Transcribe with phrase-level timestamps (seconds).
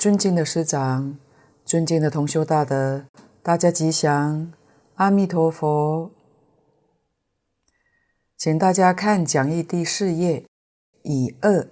[0.00, 1.18] 尊敬的师长，
[1.66, 3.04] 尊敬的同修大德，
[3.42, 4.50] 大家吉祥，
[4.94, 6.10] 阿弥陀佛。
[8.34, 10.46] 请大家看讲义第四页，
[11.02, 11.68] 乙二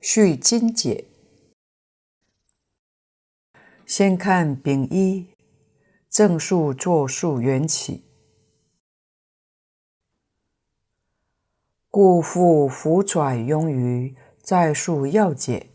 [0.00, 1.04] 续经解。
[3.86, 5.28] 先看丙一，
[6.10, 8.02] 正数作数缘起，
[11.88, 15.68] 故复辅揣庸于在数要解。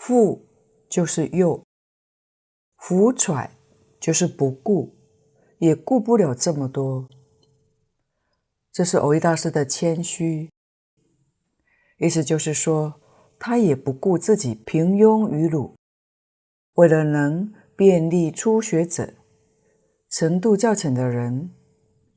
[0.00, 0.48] 辅
[0.88, 1.62] 就是诱，
[2.78, 3.50] 辅揣
[4.00, 4.96] 就是不顾，
[5.58, 7.06] 也顾不了这么多。
[8.72, 10.48] 这是蕅益大师的谦虚，
[11.98, 12.98] 意思就是说，
[13.38, 15.76] 他也不顾自己平庸愚鲁，
[16.76, 19.12] 为了能便利初学者、
[20.08, 21.54] 程度较浅的人，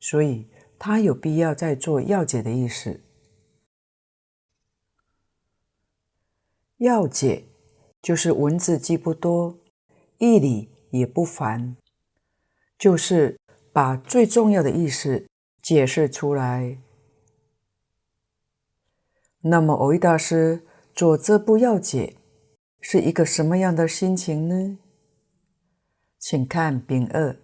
[0.00, 3.02] 所以他有必要再做要解的意思。
[6.78, 7.44] 要解。
[8.04, 9.58] 就是文字既不多，
[10.18, 11.74] 义理也不繁，
[12.76, 13.40] 就是
[13.72, 15.26] 把最重要的意思
[15.62, 16.76] 解释出来。
[19.40, 22.14] 那么，蕅益大师做这部要解
[22.78, 24.78] 是一个什么样的心情呢？
[26.18, 27.34] 请看丙二，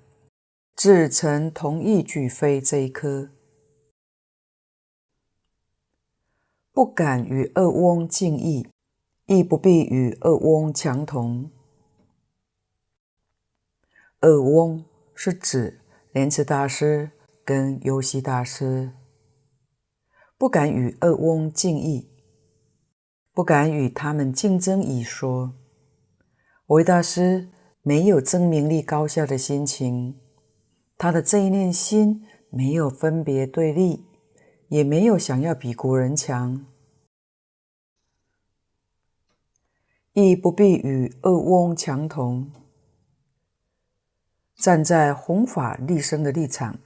[0.77, 3.31] 至诚同义俱非这一科，
[6.71, 8.69] 不敢与二翁竞义。
[9.33, 11.53] 亦不必与二翁强同。
[14.19, 17.13] 二翁是指莲池大师
[17.45, 18.91] 跟优溪大师，
[20.37, 22.11] 不敢与二翁竞义，
[23.33, 25.55] 不敢与他们竞争义说。
[26.67, 27.49] 蕅益大师
[27.83, 30.19] 没有争名利高下的心情，
[30.99, 34.05] 他的这一念心没有分别对立，
[34.67, 36.67] 也没有想要比古人强。
[40.13, 42.51] 亦不必与二翁强同。
[44.57, 46.79] 站在弘法利生的立场，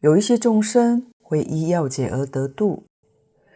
[0.00, 2.84] 有一些众生会依要解而得度，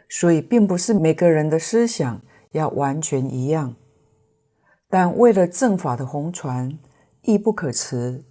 [0.08, 2.20] 所以并不是每个人的思想
[2.52, 3.76] 要完全一样。
[4.88, 6.78] 但为了正法的弘传，
[7.22, 8.24] 亦不可辞。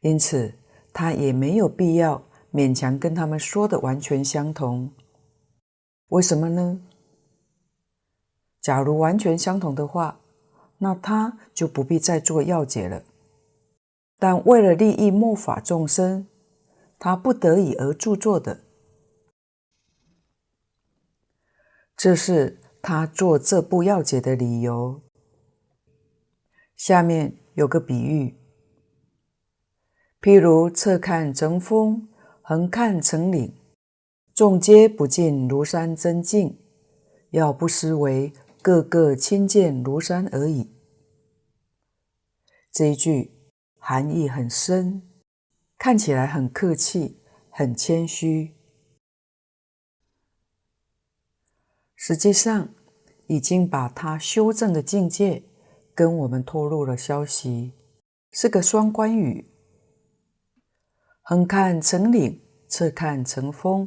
[0.00, 0.54] 因此，
[0.92, 4.90] 他也没有必要勉强跟他们说的完全相同。
[6.08, 6.80] 为什么呢？
[8.64, 10.22] 假如完全相同的话，
[10.78, 13.04] 那他就不必再做要解了。
[14.18, 16.26] 但为了利益末法众生，
[16.98, 18.62] 他不得已而著作的，
[21.94, 25.02] 这是他做这部要解的理由。
[26.74, 28.34] 下面有个比喻，
[30.22, 32.08] 譬如侧看成峰，
[32.40, 33.54] 横看成岭，
[34.32, 36.58] 众皆不尽庐山真境，
[37.28, 38.32] 要不思维。
[38.64, 40.72] 个个亲见如山而已。
[42.72, 43.30] 这一句
[43.76, 45.02] 含义很深，
[45.76, 47.20] 看起来很客气，
[47.50, 48.54] 很谦虚，
[51.94, 52.70] 实际上
[53.26, 55.42] 已经把他修正的境界
[55.94, 57.74] 跟我们透露了消息，
[58.30, 59.50] 是个双关语。
[61.20, 63.86] 横看成岭，侧看成峰，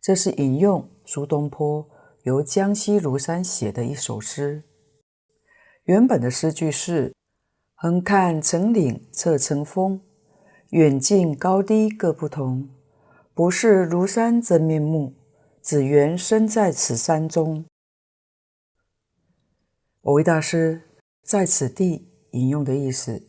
[0.00, 1.86] 这是引用苏东坡。
[2.22, 4.62] 由江西庐山写的一首诗，
[5.84, 7.12] 原本的诗句是
[7.74, 10.00] “横看成岭侧成峰，
[10.68, 12.68] 远近高低各不同，
[13.34, 15.14] 不识庐山真面目，
[15.60, 17.64] 只缘身在此山中”。
[20.02, 20.82] 我为大师
[21.24, 23.20] 在此地引用的意思，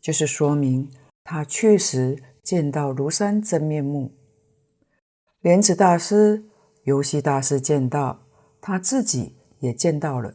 [0.00, 0.90] 就是说明
[1.22, 4.12] 他确实见到庐山真面目。
[5.40, 6.44] 莲池大师、
[6.82, 8.23] 游戏大师见到。
[8.66, 10.32] 他自己也见到了，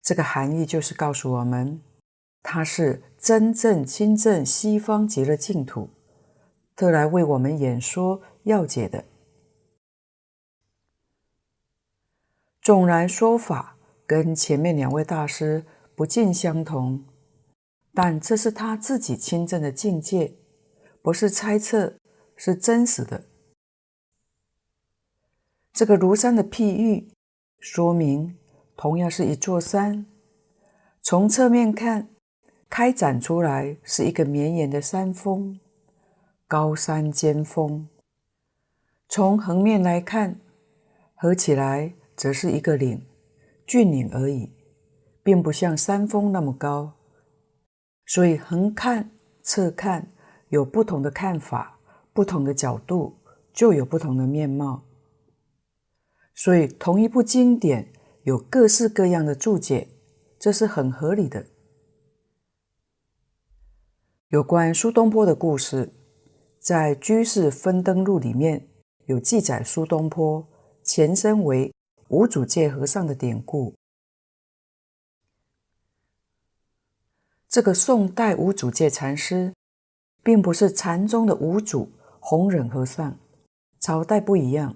[0.00, 1.82] 这个含义就是告诉我们，
[2.44, 5.90] 他是真正亲证西方极乐净土，
[6.76, 9.04] 特来为我们演说要解的。
[12.62, 13.76] 纵然说法
[14.06, 15.64] 跟前面两位大师
[15.96, 17.04] 不尽相同，
[17.92, 20.36] 但这是他自己亲证的境界，
[21.02, 21.94] 不是猜测，
[22.36, 23.24] 是真实的。
[25.72, 27.08] 这个庐山的譬喻，
[27.58, 28.36] 说明
[28.76, 30.04] 同样是一座山，
[31.00, 32.08] 从侧面看，
[32.68, 35.58] 开展出来是一个绵延的山峰，
[36.48, 37.86] 高山尖峰；
[39.08, 40.40] 从横面来看，
[41.14, 43.06] 合起来则是一个岭，
[43.66, 44.52] 峻岭而已，
[45.22, 46.92] 并不像山峰那么高。
[48.06, 49.10] 所以横看、
[49.42, 50.10] 侧看
[50.48, 51.78] 有不同的看法，
[52.12, 53.16] 不同的角度，
[53.52, 54.82] 就有不同的面貌。
[56.42, 57.92] 所以同一部经典
[58.22, 59.86] 有各式各样的注解，
[60.38, 61.44] 这是很合理的。
[64.28, 65.92] 有关苏东坡的故事，
[66.58, 68.66] 在《居士分灯录》里面
[69.04, 70.48] 有记载，苏东坡
[70.82, 71.74] 前身为
[72.08, 73.74] 无主戒和尚的典故。
[77.50, 79.52] 这个宋代无主戒禅师，
[80.22, 83.18] 并不是禅宗的无主弘忍和尚，
[83.78, 84.74] 朝代不一样。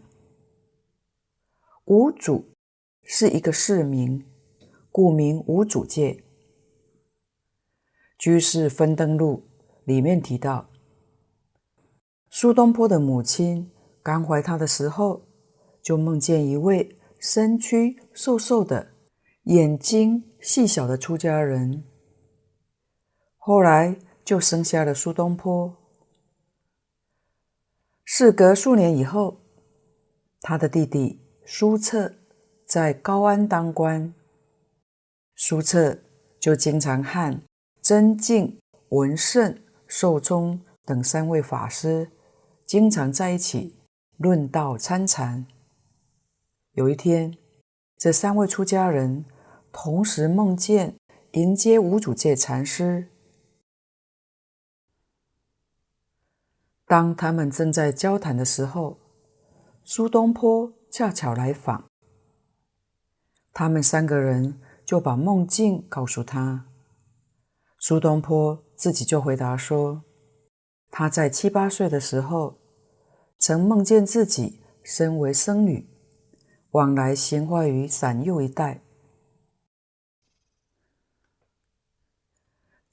[1.86, 2.54] 无主
[3.02, 4.24] 是一个市民，
[4.90, 6.24] 故名无主界。
[8.16, 9.46] 居士分灯录
[9.84, 10.70] 里面提到，
[12.30, 13.70] 苏东坡的母亲
[14.02, 15.26] 刚怀他的时候，
[15.82, 18.94] 就梦见一位身躯瘦瘦的、
[19.42, 21.84] 眼睛细小的出家人。
[23.36, 25.76] 后来就生下了苏东坡。
[28.04, 29.42] 事隔数年以后，
[30.40, 32.10] 他的弟弟苏澈
[32.64, 34.14] 在高安当官，
[35.36, 35.98] 苏澈
[36.40, 37.38] 就经常和
[37.82, 38.58] 真净、
[38.88, 42.10] 文胜、寿聪等三位法师
[42.64, 43.76] 经常在一起
[44.16, 45.46] 论道参禅。
[46.72, 47.36] 有一天，
[47.98, 49.26] 这三位出家人
[49.70, 50.96] 同时梦见
[51.32, 53.08] 迎接无主戒禅师。
[56.86, 58.98] 当他们正在交谈的时候，
[59.84, 61.90] 苏东坡恰巧来访。
[63.52, 66.66] 他们三个人就把梦境告诉他。
[67.80, 70.04] 苏东坡自己就回答说
[70.92, 72.60] ：“他在七八岁的时候，
[73.38, 75.88] 曾梦见自己身为僧侣，
[76.70, 78.84] 往来闲话于陕右一带。”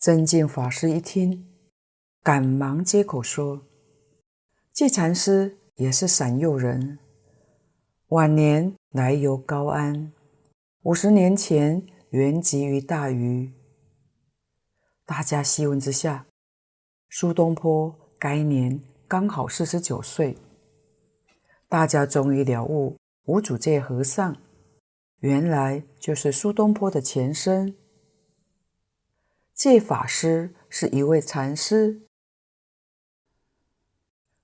[0.01, 1.47] 真净法师一听，
[2.23, 3.61] 赶忙接口说。
[4.73, 6.97] 戒禅师也是陕右人，
[8.11, 10.11] 晚年来游高安，
[10.81, 13.53] 五十年前原籍于大禹。
[15.05, 16.25] 大家细问之下，
[17.09, 20.37] 苏东坡该年刚好四十九岁。
[21.69, 24.35] 大家终于了悟，无主戒和尚
[25.19, 27.73] 原来就是苏东坡的前身。
[29.53, 32.01] 戒法师是一位禅师。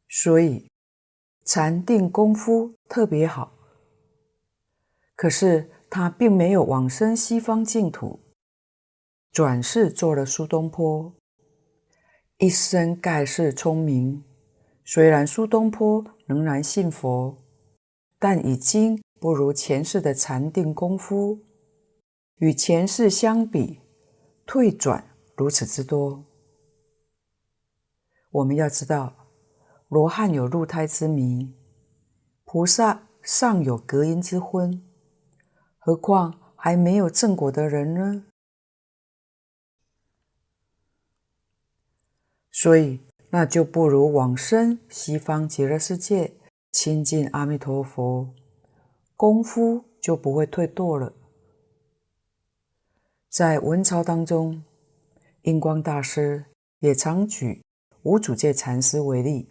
[0.07, 0.69] 所以，
[1.43, 3.56] 禅定功夫特别好。
[5.17, 8.21] 可是他并没有往生西方净土，
[9.31, 11.13] 转世做了苏东坡，
[12.37, 14.23] 一生盖世聪明。
[14.85, 17.35] 虽然苏东坡仍然信佛，
[18.17, 21.39] 但已经不如前世的禅定功夫，
[22.37, 23.81] 与前世相比，
[24.45, 25.03] 退转
[25.35, 26.23] 如此之多。
[28.31, 29.13] 我们要知道。
[29.89, 31.55] 罗汉有入胎之迷，
[32.43, 34.83] 菩萨尚有隔阴之昏，
[35.87, 38.25] 何况还没有正果的人呢？
[42.51, 46.33] 所以，那就不如往生西方极乐世界，
[46.73, 48.35] 亲近阿弥陀佛，
[49.15, 51.13] 功夫就不会退堕了。
[53.29, 54.65] 在文朝当中，
[55.43, 56.47] 印光大师
[56.79, 57.63] 也常举
[58.03, 59.47] 无主戒禅师为例。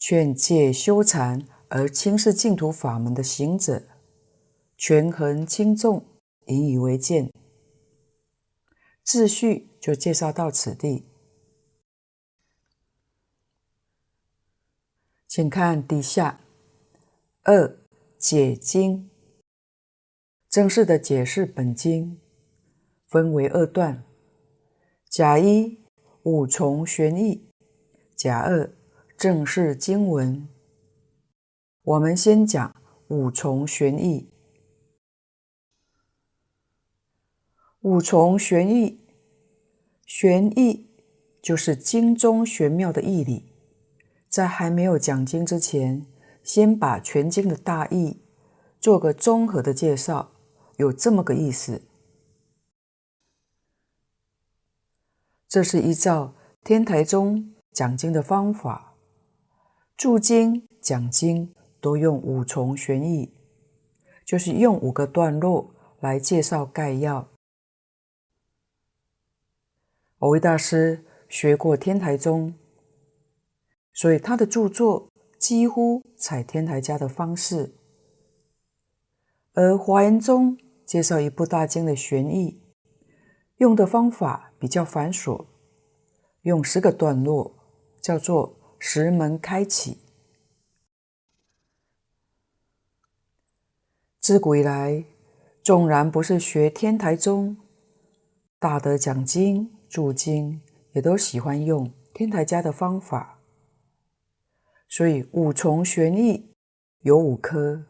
[0.00, 3.84] 劝戒修禅而轻视净土法门的行者，
[4.76, 6.04] 权衡轻重，
[6.46, 7.32] 引以为鉴。
[9.04, 11.06] 秩序就介绍到此地，
[15.26, 16.40] 请看底下
[17.42, 17.78] 二
[18.18, 19.08] 解经，
[20.48, 22.20] 正式的解释本经，
[23.06, 24.04] 分为二段：
[25.08, 25.78] 甲一
[26.24, 27.48] 五重玄义，
[28.14, 28.72] 甲二。
[29.16, 30.46] 正式经文，
[31.82, 32.76] 我们先讲
[33.08, 34.28] 五重玄义。
[37.86, 38.98] 五重玄义，
[40.04, 40.90] 玄义
[41.40, 43.52] 就是经中玄妙的义理。
[44.28, 46.04] 在还没有讲经之前，
[46.42, 48.24] 先把全经的大义
[48.80, 50.32] 做个综合的介绍，
[50.78, 51.82] 有这么个意思。
[55.46, 58.96] 这是依照天台宗讲经的方法。
[59.96, 63.32] 注经讲经都用五重玄义，
[64.24, 67.28] 就是用五个段落来介绍概要。
[70.26, 72.52] 某位大师学过天台宗，
[73.92, 77.76] 所以他的著作几乎采天台家的方式。
[79.52, 82.60] 而华严宗介绍一部大经的玄义，
[83.58, 85.46] 用的方法比较繁琐，
[86.42, 87.54] 用十个段落，
[88.00, 88.56] 叫做。
[88.78, 89.98] 十门开启，
[94.20, 95.04] 自古以来，
[95.62, 97.56] 纵然不是学天台宗，
[98.58, 100.60] 大德讲经、注经，
[100.92, 103.40] 也都喜欢用天台家的方法。
[104.88, 106.50] 所以五重玄义
[107.00, 107.84] 有五科，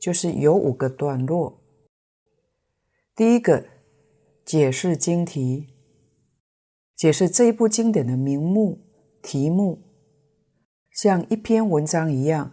[0.00, 1.60] 就是有五个段落。
[3.14, 3.66] 第一个，
[4.44, 5.66] 解释经题，
[6.96, 8.78] 解释这一部经典的名目、
[9.20, 9.82] 题目，
[10.90, 12.52] 像一篇文章一样，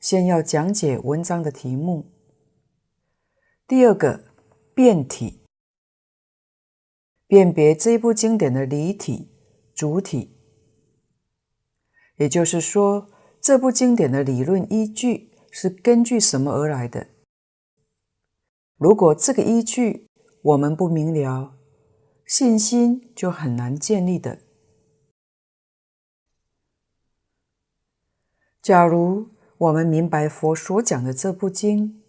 [0.00, 2.12] 先要讲解文章的题目。
[3.66, 4.22] 第二个，
[4.74, 5.40] 辨体，
[7.26, 9.30] 辨别这一部经典的理体、
[9.74, 10.36] 主体。
[12.16, 17.08] 也就是说，这部经典的理论依据是根据什么而来的？
[18.76, 20.06] 如果这个依据
[20.42, 21.56] 我们不明了，
[22.24, 24.38] 信心就很难建立的。
[28.62, 29.28] 假如
[29.58, 32.02] 我们明白佛所讲的这部经，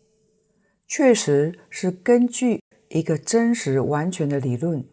[0.88, 4.88] 确实是根据一个真实完全的理论，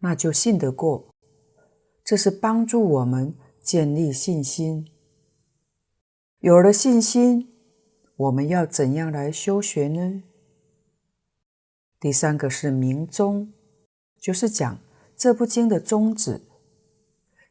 [0.00, 1.08] 那就信得过。
[2.04, 4.88] 这是帮助我们建立信心。
[6.38, 7.52] 有了信心，
[8.16, 10.22] 我们要怎样来修学呢？
[12.00, 13.52] 第三个是明宗，
[14.18, 14.78] 就是讲
[15.16, 16.40] 这部经的宗旨，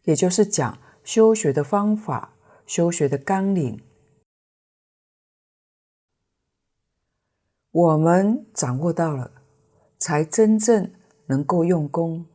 [0.03, 2.33] 也就是讲修学的方法、
[2.65, 3.83] 修学的纲领。
[7.71, 9.31] 我们掌握到了，
[9.99, 10.91] 才真正
[11.25, 12.25] 能够用功，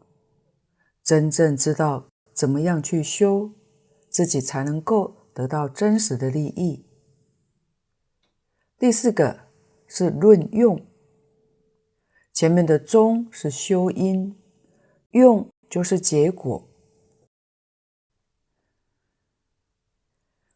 [1.13, 3.53] 真正知道怎么样去修，
[4.09, 6.87] 自己才能够得到真实的利益。
[8.79, 9.41] 第四个
[9.87, 10.87] 是论用，
[12.33, 14.35] 前面的宗是修因，
[15.11, 16.67] 用就是结果。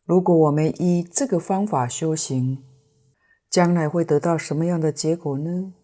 [0.07, 2.65] 如果我们依这个方法修行，
[3.51, 5.75] 将来会得到什么样的结果呢？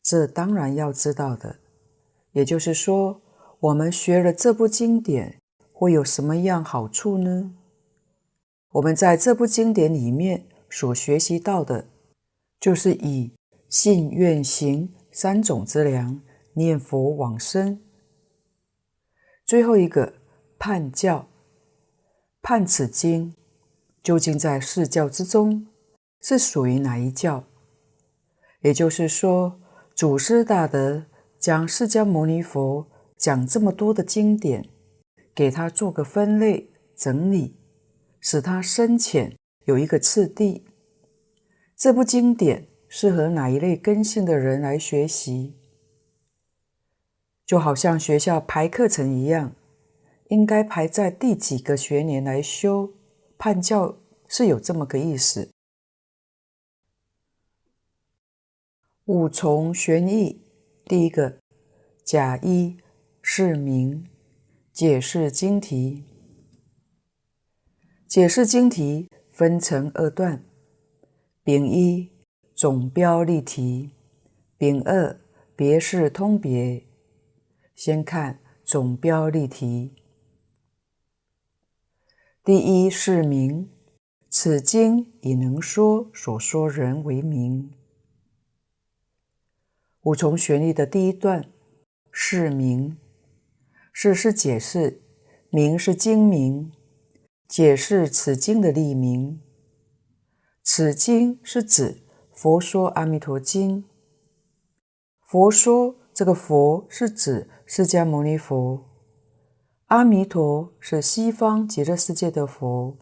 [0.00, 1.58] 这当然要知道的。
[2.30, 3.20] 也就是说，
[3.60, 5.38] 我们学了这部经典，
[5.70, 7.54] 会有什么样好处呢？
[8.70, 11.84] 我们在这部经典里面所学习到的，
[12.58, 13.34] 就是以
[13.68, 16.22] 信愿行三种之粮
[16.54, 17.78] 念佛往生。
[19.44, 20.14] 最后一个
[20.58, 21.28] 判教，
[22.40, 23.34] 判此经
[24.02, 25.66] 究竟在四教之中，
[26.22, 27.44] 是属于哪一教？
[28.62, 29.60] 也就是说，
[29.94, 31.04] 祖师大德
[31.38, 32.86] 将释迦牟尼佛
[33.20, 34.66] 讲这么多的经典，
[35.34, 37.54] 给他做个分类整理，
[38.18, 39.36] 使他深浅
[39.66, 40.64] 有一个次第。
[41.76, 45.54] 这部经典适合哪一类根性的人来学习？
[47.44, 49.54] 就好像学校排课程一样，
[50.28, 52.94] 应该排在第几个学年来修？
[53.36, 53.98] 判教
[54.28, 55.50] 是有这么个意思。
[59.04, 60.40] 五重玄义，
[60.86, 61.38] 第一个
[62.02, 62.78] 甲一
[63.22, 64.08] 释名，
[64.72, 66.04] 解释经题。
[68.08, 70.44] 解释经题分成二段：
[71.44, 72.10] 丙一
[72.54, 73.92] 总标例题，
[74.56, 75.20] 丙二
[75.54, 76.86] 别事通别。
[77.74, 79.94] 先看总标例题。
[82.42, 83.70] 第一释名，
[84.28, 87.70] 此经以能说所说人为名。
[90.02, 91.50] 五重旋律的第一段，
[92.10, 92.96] 释名，
[93.92, 95.02] 释是解释，
[95.50, 96.72] 名是经名，
[97.48, 99.40] 解释此经的例名。
[100.62, 101.90] 此经是指
[102.32, 103.82] 《佛说阿弥陀经》。
[105.22, 108.88] 佛说这个佛是指释迦牟尼佛，
[109.86, 112.98] 阿弥陀是西方极乐世界的佛，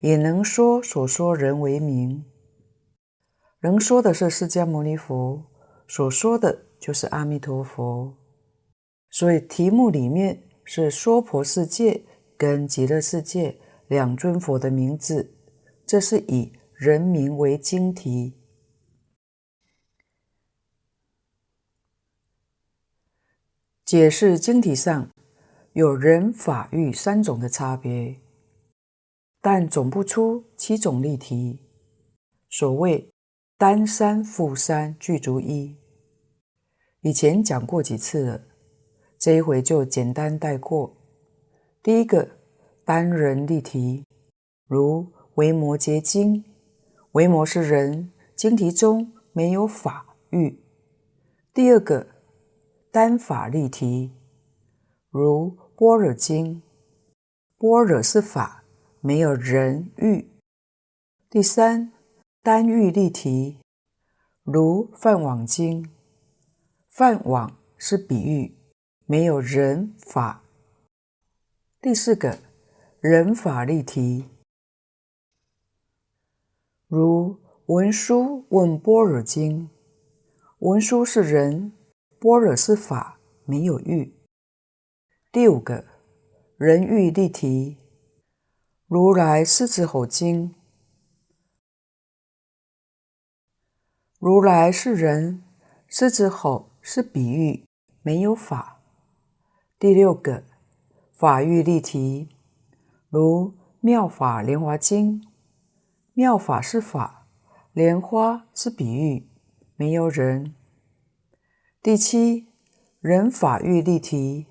[0.00, 2.24] 也能说所说人为名，
[3.60, 5.46] 能说的是释迦牟尼佛。
[5.88, 8.16] 所说的就是阿弥陀佛，
[9.10, 12.04] 所以题目里面是娑婆世界
[12.36, 13.58] 跟极乐世界
[13.88, 15.34] 两尊佛的名字，
[15.86, 18.34] 这是以人名为经题。
[23.84, 25.10] 解释经题上
[25.72, 28.20] 有人法欲三种的差别，
[29.40, 31.60] 但总不出七种例题。
[32.48, 33.10] 所谓。
[33.58, 35.78] 单三复三具足一，
[37.00, 38.42] 以前讲过几次了，
[39.26, 40.96] 这一回就简单带过。
[41.82, 42.28] 第一个
[42.84, 44.04] 单人例题，
[44.68, 45.02] 如
[45.34, 46.44] 《维摩诘经》，
[47.10, 50.56] 维摩是人，经题中没有法欲。
[51.52, 52.06] 第二个
[52.92, 54.12] 单法例题，
[55.10, 56.54] 如《般若经》，
[57.58, 58.62] 般若是法，
[59.00, 60.30] 没有人欲。
[61.28, 61.92] 第三。
[62.44, 63.58] 单欲例题，
[64.44, 65.82] 如《梵网经》。
[66.88, 68.55] 梵网是比喻，
[69.08, 70.42] 没有人法。
[71.80, 72.40] 第四个，
[72.98, 74.24] 人法立题，
[76.88, 79.70] 如文殊问般若经，
[80.58, 81.70] 文殊是人，
[82.18, 84.12] 般若是法，没有欲。
[85.30, 85.84] 第五个，
[86.56, 87.76] 人欲立题，
[88.88, 90.52] 如来狮子吼经，
[94.18, 95.44] 如来是人，
[95.86, 97.64] 狮子吼是比喻，
[98.02, 98.75] 没有法。
[99.78, 100.42] 第六个。
[101.12, 102.28] 法欲立题，
[103.10, 103.48] 如
[103.80, 105.20] 《妙法莲华经》，
[106.14, 107.26] 妙法是法，
[107.72, 109.28] 莲花是比喻，
[109.76, 110.54] 没有人。
[111.82, 112.48] 第七，
[113.00, 114.46] 人法欲立题，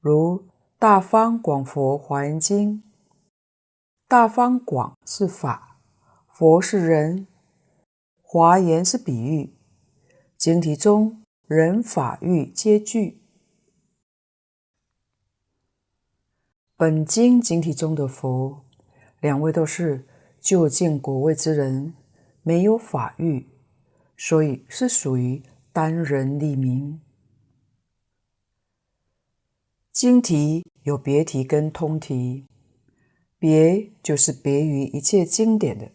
[0.00, 0.38] 如
[0.78, 2.82] 《大方广佛华严经》，
[4.08, 5.78] 大方广是法，
[6.28, 7.28] 佛是人，
[8.20, 9.54] 华严是比喻，
[10.36, 13.21] 经题中人法欲皆具。
[16.82, 18.64] 本经经题中的佛，
[19.20, 20.04] 两位都是
[20.40, 21.94] 就近果位之人，
[22.42, 23.46] 没有法欲，
[24.16, 27.00] 所以是属于单人立名。
[29.92, 32.48] 经题有别题跟通题，
[33.38, 35.92] 别就是别于一切经典的。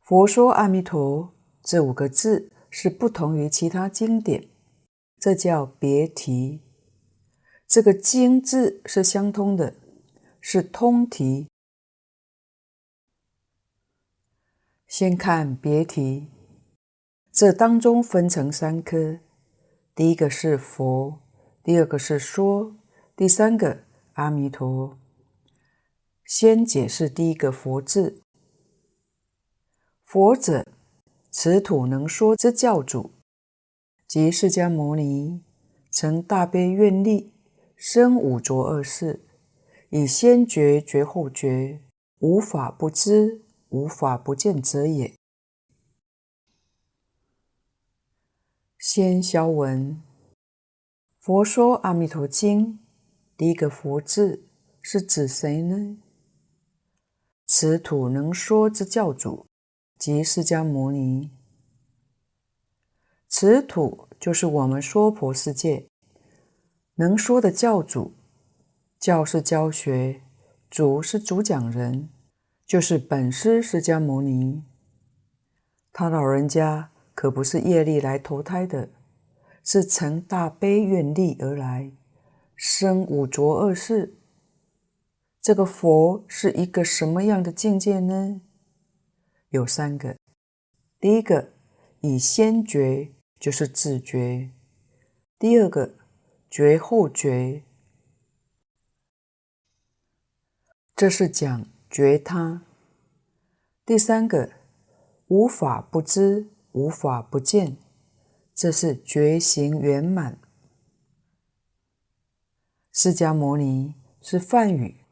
[0.00, 4.48] 佛说阿弥陀这五个字是不同于其他经典，
[5.20, 6.62] 这叫别题。
[7.68, 9.74] 这个“经”字是相通的，
[10.40, 11.48] 是通题。
[14.86, 16.28] 先看别题，
[17.30, 19.18] 这当中分成三科：
[19.94, 21.20] 第一个是佛，
[21.62, 22.74] 第二个是说，
[23.14, 24.98] 第三个阿弥陀。
[26.24, 28.22] 先解释第一个“佛”字。
[30.06, 30.64] 佛者，
[31.30, 33.10] 此土能说之教主，
[34.06, 35.44] 即释迦牟尼，
[35.90, 37.34] 成大悲愿力。
[37.80, 39.24] 生五浊恶世，
[39.90, 41.80] 以先觉觉后觉，
[42.18, 45.14] 无法不知，无法不见者也。
[48.80, 50.02] 先消文，
[51.20, 52.80] 佛说阿弥陀经，
[53.36, 54.48] 第一个“佛”字
[54.82, 55.98] 是指谁呢？
[57.46, 59.46] 此土能说之教主，
[59.96, 61.30] 即释迦牟尼。
[63.28, 65.86] 此土就是我们娑婆世界。
[67.00, 68.12] 能说的教主，
[68.98, 70.20] 教是教学，
[70.68, 72.08] 主是主讲人，
[72.66, 74.64] 就是本师释迦牟尼。
[75.92, 78.88] 他老人家可不是业力来投胎的，
[79.62, 81.92] 是成大悲愿力而来，
[82.56, 84.16] 生五浊恶世。
[85.40, 88.40] 这个佛是一个什么样的境界呢？
[89.50, 90.16] 有三个，
[90.98, 91.50] 第一个
[92.00, 94.50] 以先觉，就是自觉；
[95.38, 95.97] 第二个。
[96.50, 97.62] 觉后觉，
[100.96, 102.62] 这是讲觉他。
[103.84, 104.52] 第三个，
[105.26, 107.76] 无法不知，无法不见，
[108.54, 110.38] 这是觉行圆满。
[112.92, 115.04] 释迦牟尼是梵语，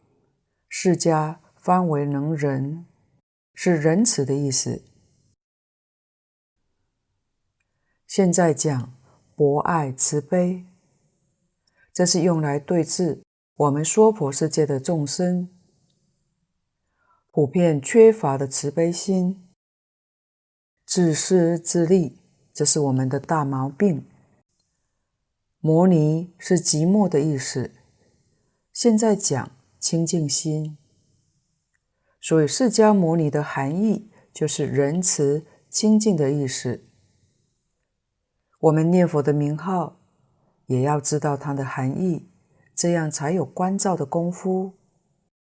[0.69, 2.87] 释迦翻为能仁，
[3.53, 4.83] 是仁慈的意思。
[8.07, 8.95] 现在讲
[9.35, 10.65] 博爱慈悲。
[11.97, 13.23] 这是用来对治
[13.55, 15.49] 我们娑婆世界的众生
[17.33, 19.49] 普遍缺乏的慈悲心、
[20.85, 22.21] 自私自利，
[22.53, 24.07] 这是我们的大毛病。
[25.59, 27.73] 摩尼是寂寞的意思，
[28.75, 30.77] 现在讲清净心，
[32.21, 36.85] 所以释迦牟尼的含义就是仁慈清净的意思。
[38.61, 39.96] 我们念佛的名号。
[40.67, 42.29] 也要知道它的含义，
[42.75, 44.75] 这样才有关照的功夫。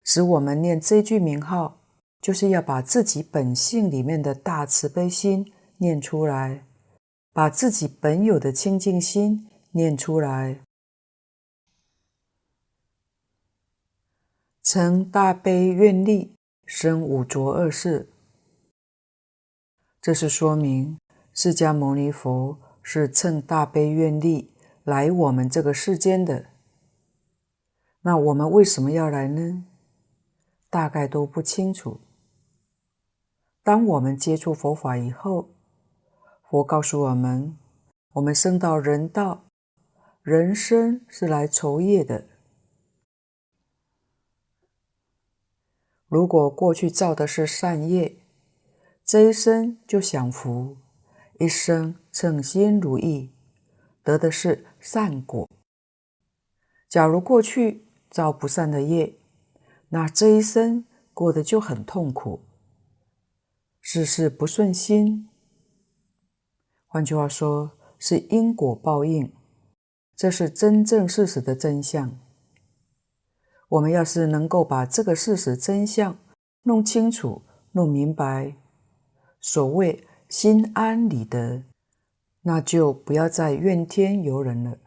[0.03, 1.81] 使我们念这句名号，
[2.21, 6.65] 就是要把自己本性里面的大慈悲心念出来，
[7.31, 10.61] 把自己本有的清净心念出来，
[14.61, 18.09] 成大悲愿力，生五浊恶世。
[20.01, 20.99] 这是说明
[21.33, 24.52] 释迦牟尼佛是乘大悲愿力。
[24.83, 26.47] 来我们这个世间的，
[28.01, 29.65] 那我们为什么要来呢？
[30.69, 32.01] 大概都不清楚。
[33.63, 35.53] 当我们接触佛法以后，
[36.49, 37.57] 佛告诉我们：
[38.13, 39.45] 我们生到人道，
[40.21, 42.27] 人生是来酬业的。
[46.09, 48.17] 如果过去造的是善业，
[49.05, 50.75] 这一生就享福，
[51.39, 53.31] 一生称心如意，
[54.03, 55.49] 得的是善果。
[56.89, 59.17] 假如过去造不善的业，
[59.87, 62.41] 那这一生过得就很痛苦，
[63.79, 65.29] 事事不顺心。
[66.85, 69.33] 换句话说，是因果报应，
[70.15, 72.19] 这是真正事实的真相。
[73.69, 76.19] 我们要是能够把这个事实真相
[76.63, 77.41] 弄清楚、
[77.71, 78.57] 弄明白，
[79.39, 81.63] 所谓心安理得，
[82.43, 84.77] 那就不要再怨天尤人了。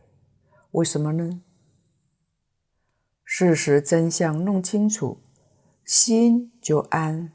[0.71, 1.43] 为什么呢？
[3.25, 5.21] 事实真相弄清楚，
[5.85, 7.33] 心就安，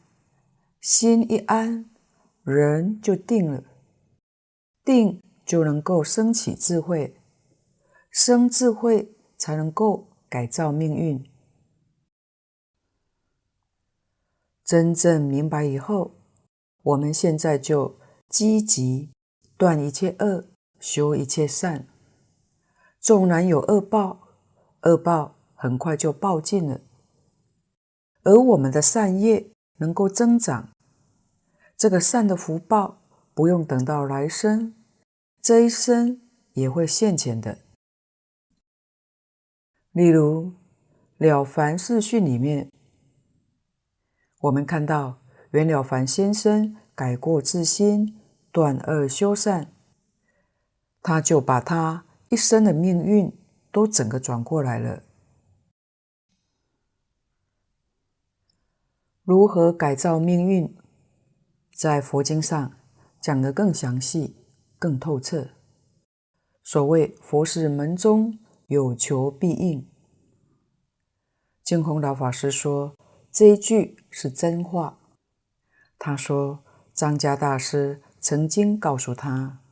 [0.79, 1.89] 心一安，
[2.43, 3.63] 人就定了，
[4.85, 7.15] 定就能够生起智慧，
[8.09, 11.29] 生智慧才能够改造命运。
[14.63, 16.15] 真正明白以后，
[16.83, 19.11] 我们现在就积极
[19.61, 20.47] 断一切恶，
[20.79, 21.87] 修一切善。
[22.99, 24.27] 纵然有恶报，
[24.81, 26.81] 恶报很快就报尽了，
[28.23, 30.69] 而我们的善业能够增长，
[31.77, 33.03] 这个善的福报
[33.35, 34.73] 不用等到来生，
[35.39, 36.19] 这一生
[36.53, 37.59] 也会现前的。
[39.91, 40.45] 例如
[41.19, 42.71] 《了凡四训》里面。
[44.39, 45.21] 我们看到
[45.51, 48.19] 袁了凡先生改过自新，
[48.51, 49.67] 断恶修善，
[51.01, 53.31] 他就把他一生的命运
[53.71, 55.03] 都整个转过来了。
[59.23, 60.75] 如何改造命运，
[61.73, 62.73] 在佛经上
[63.19, 64.35] 讲得更详细、
[64.77, 65.51] 更透彻。
[66.63, 69.89] 所谓“佛是门中有求必应”，
[71.63, 72.95] 净空老法师说。
[73.31, 74.99] 这一句是真话。
[75.97, 79.63] 他说，张家大师曾经告诉他：“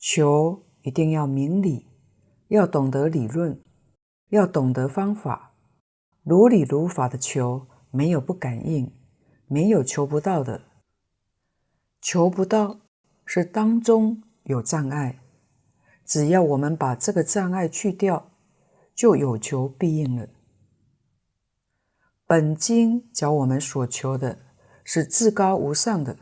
[0.00, 1.86] 求一定要明理，
[2.48, 3.60] 要懂得理论，
[4.30, 5.52] 要懂得方法，
[6.22, 8.90] 如理如法的求，没有不感应，
[9.46, 10.62] 没有求不到的。
[12.00, 12.80] 求不到
[13.26, 15.20] 是当中有障碍，
[16.06, 18.30] 只要我们把这个障碍去掉，
[18.94, 20.26] 就有求必应了。”
[22.26, 24.38] 本经教我们所求的
[24.82, 26.16] 是至高无上的，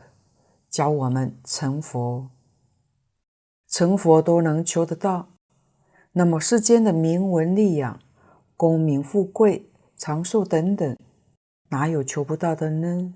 [0.71, 2.29] 教我们成佛，
[3.67, 5.27] 成佛都能求得到，
[6.13, 7.99] 那么世间的名闻利养、
[8.55, 10.97] 功名富贵、长寿等等，
[11.71, 13.13] 哪有求不到的呢？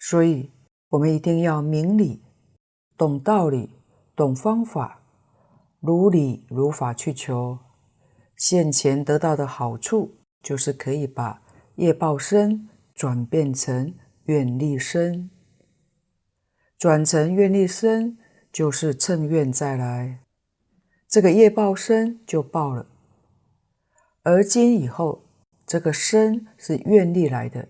[0.00, 0.50] 所以，
[0.88, 2.24] 我们一定要明理、
[2.96, 3.70] 懂道理、
[4.16, 5.02] 懂方法，
[5.78, 7.60] 如理如法去求。
[8.34, 11.40] 现前得到的好处，就是可以把
[11.76, 13.94] 业报身转变成
[14.26, 15.30] 愿力生，
[16.78, 18.16] 转成愿力生，
[18.52, 20.20] 就是乘愿再来，
[21.08, 22.86] 这个业报身就报了。
[24.22, 25.24] 而今以后，
[25.66, 27.68] 这个身是愿力来的，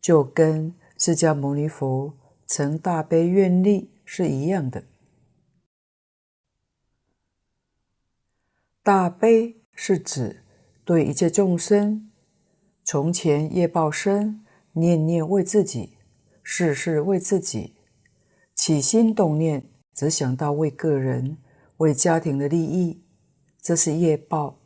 [0.00, 4.84] 就跟释迦牟尼佛成大悲愿力是一样的。
[8.82, 10.42] 大悲是指
[10.84, 12.10] 对一切众生，
[12.82, 14.44] 从前业报身，
[14.80, 15.98] 念念为自己，
[16.42, 17.76] 事事为自己，
[18.54, 21.36] 起心动念只想到为个人、
[21.76, 23.04] 为家庭的利益，
[23.60, 24.56] 这是业报。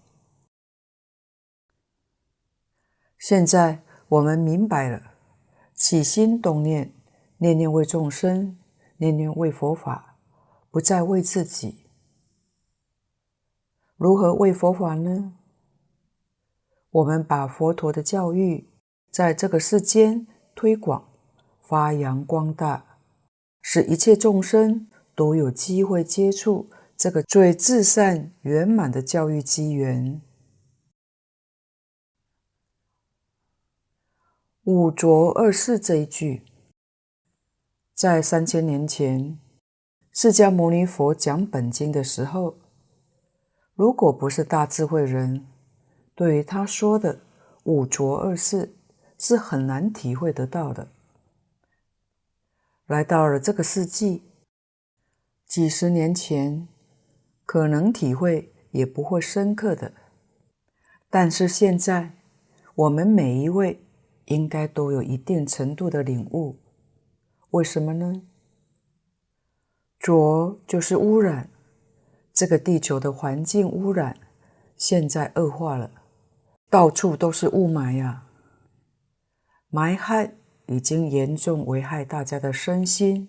[3.18, 5.14] 现在我们明白了，
[5.74, 6.94] 起心动念，
[7.38, 8.58] 念念为众生，
[8.98, 10.18] 念念为佛法，
[10.70, 11.86] 不再为自己。
[13.96, 15.34] 如何为佛法呢？
[16.90, 18.68] 我们把佛陀的教育
[19.14, 21.08] 在这个世间推广、
[21.60, 22.98] 发扬光大，
[23.62, 30.20] 使一切众生都有机会接触这个最至善圆满的教育机缘。
[34.64, 36.42] 五浊二世这一句，
[37.94, 39.38] 在三千年前，
[40.10, 42.58] 释迦牟尼佛讲本经的时候。
[43.76, 45.46] 如果不是大智慧人，
[46.16, 47.20] 对于他说的
[47.62, 48.74] 五浊二世
[49.26, 50.88] 是很难体会得到的。
[52.84, 54.22] 来到了这个世纪，
[55.46, 56.68] 几十年前，
[57.46, 59.94] 可能体会也不会深刻的。
[61.08, 62.12] 但是现在，
[62.74, 63.82] 我们每一位
[64.26, 66.58] 应该都有一定程度的领悟。
[67.52, 68.20] 为什么呢？
[69.98, 71.48] 浊就是污染。
[72.34, 74.18] 这个地球的环境污染
[74.76, 75.90] 现在恶化了，
[76.68, 78.23] 到处都是雾霾呀。
[79.74, 83.28] 霾害已经严重危害大家的身心，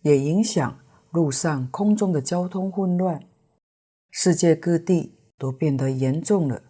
[0.00, 3.22] 也影响路上空中的交通混乱，
[4.10, 6.62] 世界各地都变得严重了。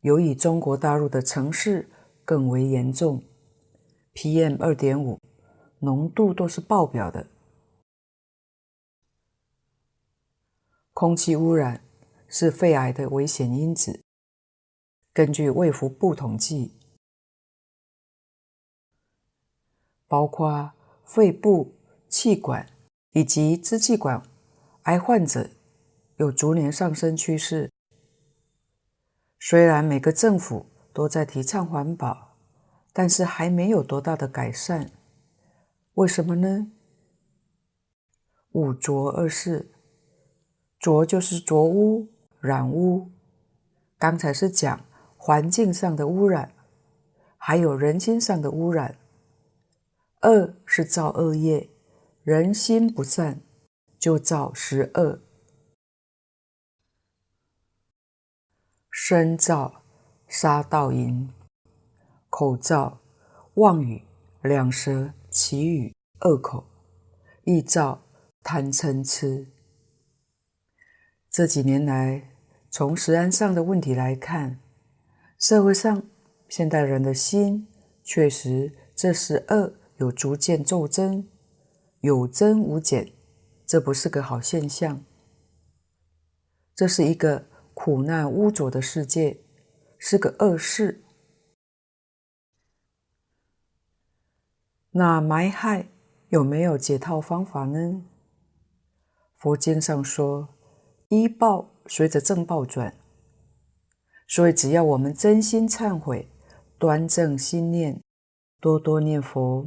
[0.00, 1.90] 尤以中国大陆的城市
[2.24, 3.22] 更为严重
[4.14, 5.20] ，PM 二点五
[5.80, 7.26] 浓度都是爆表的。
[10.94, 11.84] 空气污染
[12.26, 14.00] 是肺癌的危险因子。
[15.12, 16.72] 根据卫福部统计，
[20.12, 20.72] 包括
[21.06, 21.72] 肺部、
[22.06, 22.66] 气管
[23.12, 24.22] 以及支气管
[24.82, 25.48] 癌患者
[26.16, 27.70] 有逐年上升趋势。
[29.40, 32.36] 虽然每个政府都在提倡环保，
[32.92, 34.90] 但是还没有多大的改善。
[35.94, 36.70] 为什么呢？
[38.50, 39.72] 五浊二世，
[40.78, 42.06] 浊就是浊污、
[42.38, 43.10] 染污。
[43.96, 44.78] 刚才是讲
[45.16, 46.52] 环境上的污染，
[47.38, 48.98] 还有人心上的污染。
[50.22, 51.68] 恶是造恶业，
[52.22, 53.40] 人心不善，
[53.98, 55.20] 就造十恶。
[58.90, 59.82] 身造
[60.28, 61.28] 杀盗淫，
[62.30, 63.00] 口造
[63.54, 64.04] 妄语
[64.42, 66.66] 两舌綺语恶口，
[67.44, 68.06] 意造
[68.42, 69.48] 贪嗔痴。
[71.28, 72.30] 这几年来，
[72.70, 74.60] 从食安上的问题来看，
[75.38, 76.02] 社会上
[76.48, 77.66] 现代人的心
[78.04, 81.28] 确实这十恶有逐渐骤增，
[82.00, 83.12] 有增无减，
[83.66, 85.04] 这不是个好现象。
[86.74, 87.46] 这是一个。
[87.74, 89.40] 苦难污浊的世界
[89.98, 91.02] 是个恶世。
[94.90, 95.88] 那埋害
[96.28, 98.04] 有没有解套方法呢？
[99.36, 100.50] 佛经上说，
[101.08, 102.94] 依报随着正报转。
[104.28, 106.28] 所以只要我们真心忏悔，
[106.78, 108.02] 端正心念，
[108.60, 109.64] 多多念佛，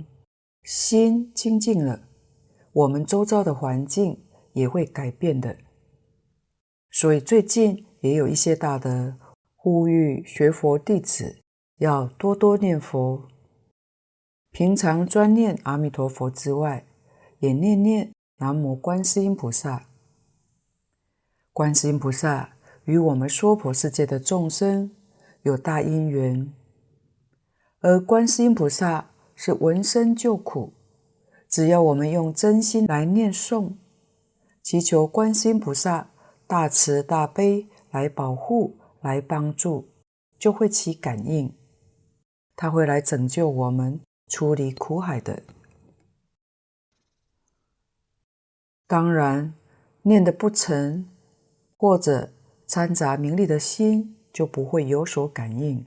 [0.65, 2.09] 心清净了，
[2.73, 5.55] 我们周遭的环境也会改变的。
[6.91, 7.85] 所以最近。
[8.01, 9.15] 也有一些大德
[9.55, 11.39] 呼吁学佛弟子
[11.77, 13.27] 要多多念佛，
[14.51, 16.85] 平常专念阿弥陀佛之外，
[17.39, 19.87] 也念念南无观世音菩萨。
[21.51, 24.91] 观世音菩萨与我们娑婆世界的众生
[25.41, 26.53] 有大因缘，
[27.79, 30.73] 而观世音菩萨是闻声救苦，
[31.47, 33.73] 只要我们用真心来念诵，
[34.63, 36.09] 祈求观世音菩萨
[36.47, 37.67] 大慈大悲。
[37.91, 39.87] 来保护，来帮助，
[40.37, 41.53] 就会起感应，
[42.53, 45.43] 他会来拯救我们，出离苦海的。
[48.85, 49.53] 当然，
[50.01, 51.09] 念的不诚，
[51.77, 52.33] 或者
[52.67, 55.85] 掺杂名利的心，就不会有所感应。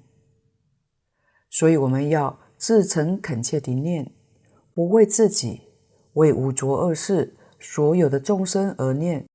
[1.51, 4.13] 所以，我们要至诚恳切地念，
[4.75, 5.69] 不为自己，
[6.15, 9.27] 为五浊恶世所有的众生而念，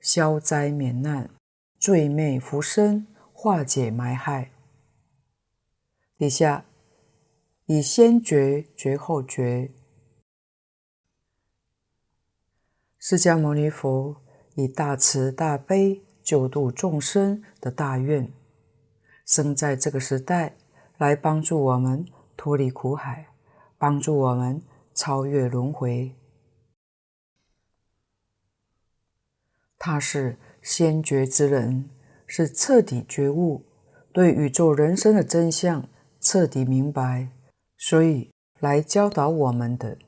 [0.00, 1.28] 消灾免难。
[1.78, 4.52] 罪灭福生，化解埋害。
[6.16, 6.64] 底下
[7.66, 9.72] 以先觉觉后觉，
[13.00, 14.22] 释迦牟尼佛
[14.54, 18.32] 以大慈大悲救度众生的大愿，
[19.26, 20.54] 生在这个时代
[20.98, 22.06] 来帮助我们
[22.42, 23.28] 脱离苦海，
[23.78, 24.60] 帮助我们
[24.92, 26.12] 超越轮回。
[29.78, 30.36] 他是。
[30.60, 31.88] 先觉之人
[32.26, 33.64] 是彻底觉悟，
[34.12, 35.88] 对宇宙人生的真相
[36.20, 37.28] 彻底明白，
[37.76, 39.98] 所以来教导我们的。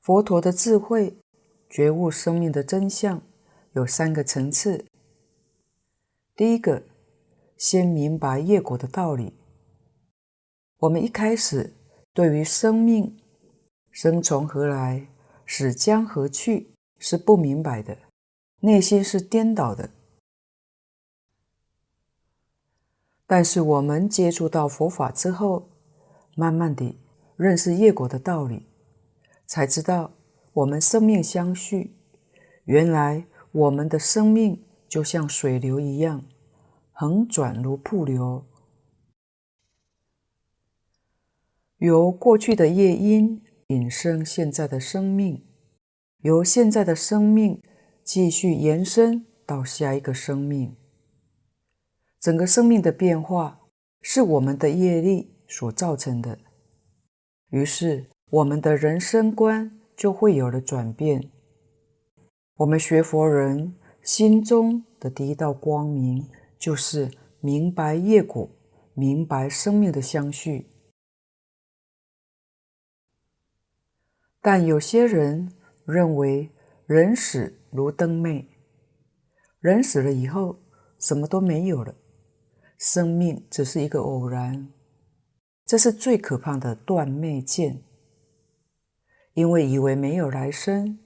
[0.00, 1.18] 佛陀的智慧
[1.70, 3.22] 觉悟生命的真相
[3.72, 4.86] 有三个层次。
[6.34, 6.82] 第一个，
[7.56, 9.41] 先明白业果的道理。
[10.82, 11.74] 我们一开始
[12.12, 13.16] 对于生命
[13.92, 15.06] 生从何来，
[15.46, 17.96] 死将何去是不明白的。
[18.60, 19.90] 内心是颠倒的，
[23.28, 25.68] 但是我们接触到佛法之后，
[26.34, 26.98] 慢慢地
[27.36, 28.66] 认识业果的道理，
[29.46, 30.10] 才知道
[30.52, 31.96] 我们生命相续。
[32.64, 36.24] 原来我们的生命就像水流一样，
[36.90, 38.44] 横转如瀑流，
[41.82, 45.44] 由过去的业因引生现在的生命，
[46.20, 47.60] 由现在的生命。
[48.04, 50.74] 继续延伸到下一个生命，
[52.18, 53.60] 整个生命的变化
[54.00, 56.36] 是我们的业力所造成的，
[57.50, 61.30] 于是我们的人生观就会有了转变。
[62.56, 68.50] 我们学佛人心中的第一道光明，就是明白业果，
[68.94, 70.66] 明白生命的相续。
[74.42, 75.52] 但有些人
[75.86, 76.50] 认为
[76.86, 78.44] 人死如灯灭，
[79.60, 80.58] 人死了以后
[80.98, 81.94] 什么都没有了，
[82.76, 84.68] 生命只是一个偶然，
[85.64, 87.84] 这是最可怕的断灭见。
[89.34, 90.98] 因为以为没有来生，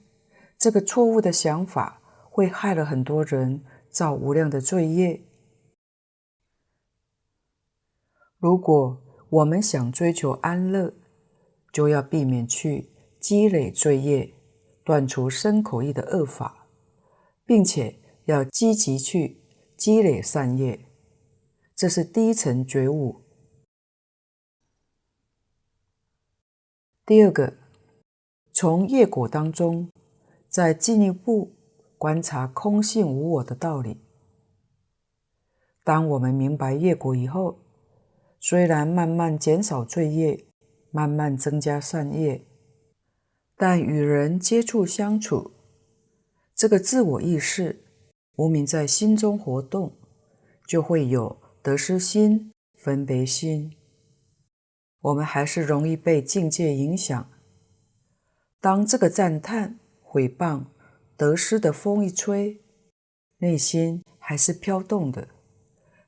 [0.57, 5.21] 这个错误的想法会害了很多人，造无量的罪业。
[8.39, 10.93] 如果我们想追求安乐，
[11.71, 12.89] 就要避免去
[13.27, 14.33] 积累罪业，
[14.85, 16.65] 断除身口意的恶法，
[17.45, 19.41] 并且要积极去
[19.75, 20.79] 积累善业，
[21.75, 23.21] 这是第一层觉悟。
[27.05, 27.57] 第二个。
[28.53, 29.91] 从业果当中，
[30.47, 31.53] 再进一步
[31.97, 33.99] 观察空性无我的道理。
[35.83, 37.59] 当我们明白业果以后，
[38.39, 40.45] 虽然慢慢减少罪业，
[40.91, 42.46] 慢慢增加善业，
[43.59, 45.51] 但与人接触相处，
[46.53, 47.83] 这个自我意识
[48.35, 49.97] 无明在心中活动，
[50.67, 53.75] 就会有得失心、分别心。
[55.01, 57.31] 我们还是容易被境界影响。
[58.61, 60.65] 当这个赞叹、毁谤、
[61.15, 62.61] 得失的风一吹，
[63.39, 65.27] 内心还是飘动的，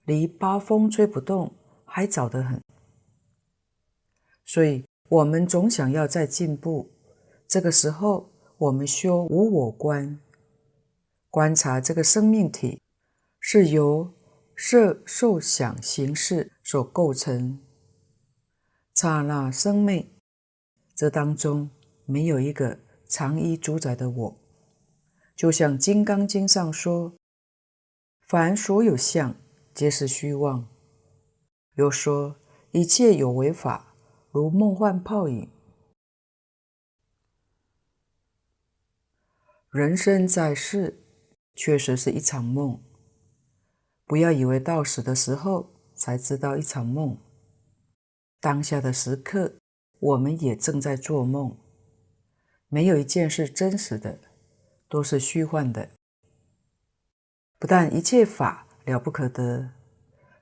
[0.06, 2.62] 离八风吹不动还早得很。
[4.46, 6.92] 所以，我们总想要再进步。
[7.50, 10.20] 这个时候，我们修无我观，
[11.32, 12.80] 观察这个生命体
[13.40, 14.14] 是由
[14.56, 17.60] 色、受、想、行、识所构成，
[18.94, 20.08] 刹那生灭，
[20.96, 21.72] 这当中。
[22.06, 24.38] 没有一个常依主宰的我，
[25.36, 27.14] 就像《金刚经》上说
[28.28, 29.36] ：“凡所有相，
[29.76, 30.68] 皆是虚妄。”
[31.78, 32.38] 又说
[32.74, 33.94] ：“一切有为法，
[34.32, 35.48] 如梦幻泡影。”
[39.72, 41.00] 人生在世，
[41.54, 42.82] 确实是一场梦。
[44.08, 47.16] 不要以为到死的时候才知道一场梦，
[48.40, 49.60] 当下的时刻，
[50.00, 51.56] 我们也正在做梦。
[52.68, 54.18] 没有一件是真实的，
[54.90, 55.92] 都是虚幻的。
[57.60, 59.70] 不但一切法了不可得，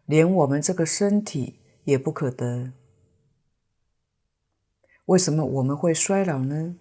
[0.06, 2.72] 连我们这个身体也不可得。
[5.08, 6.78] 为什么我们会衰老呢？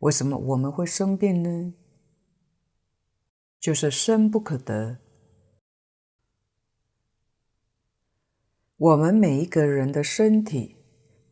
[0.00, 1.74] 为什么我们会生病呢？
[3.58, 4.98] 就是身不可得。
[8.78, 10.76] 我们每一个人的身体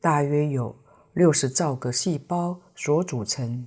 [0.03, 3.67] 大约有六十兆个细胞所组成，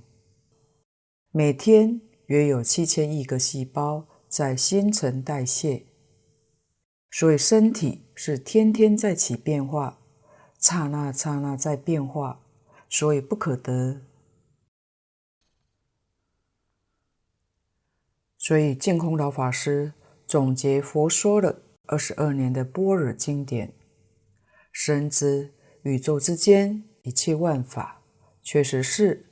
[1.32, 5.84] 每天约有七千亿个细胞在新陈代谢，
[7.10, 9.98] 所以身体是天天在起变化，
[10.60, 12.46] 刹那刹那在变化，
[12.88, 14.02] 所以不可得。
[18.42, 19.92] 所以净空老法师
[20.26, 23.72] 总结佛说了二十二年的般若经典，
[24.72, 26.82] 深知宇宙之间。
[27.02, 28.02] 一切万法
[28.42, 29.26] 确实是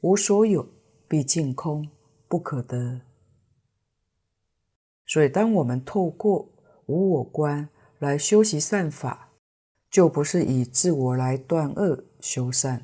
[0.00, 0.68] 无所有，
[1.06, 1.88] 毕竟空，
[2.26, 3.00] 不可得。
[5.06, 6.48] 所以，当我们透过
[6.86, 7.68] 无我观
[8.00, 9.30] 来修习善法，
[9.88, 12.82] 就不是以自我来断恶修善，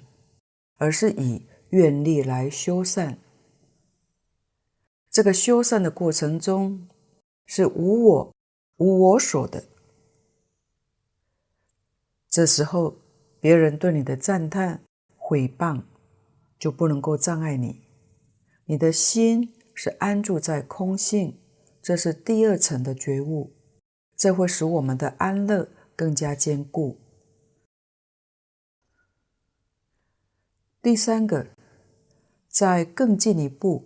[0.78, 3.18] 而是以愿力来修善。
[5.14, 6.88] 这个修善的过程中，
[7.46, 8.34] 是无我、
[8.78, 9.62] 无我所的。
[12.28, 12.96] 这时候。
[13.40, 14.82] 别人对你的赞叹、
[15.18, 15.82] 毁谤，
[16.58, 17.82] 就不能够障碍你。
[18.64, 21.38] 你的心是安住在空性，
[21.82, 23.52] 这是第二层的觉悟，
[24.16, 26.96] 这会使我们的安乐更加坚固。
[30.80, 31.48] 第三个，
[32.48, 33.84] 再更进一步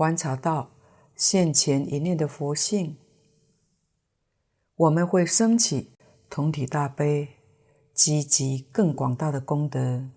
[0.00, 0.70] 观察到
[1.14, 2.96] 现前一念的佛性，
[4.74, 5.90] 我们会升起
[6.30, 7.28] 同体大悲。
[7.92, 10.08] 积极更广大的功德，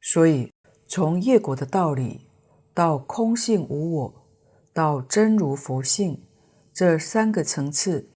[0.00, 0.52] 所以
[0.86, 2.28] 从业果的道理
[2.72, 4.28] 到空性无我，
[4.72, 6.24] 到真如佛性
[6.72, 8.12] 这三个层次，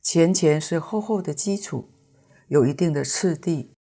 [0.00, 1.90] 前前是厚厚的基础，
[2.46, 3.74] 有一定的次第。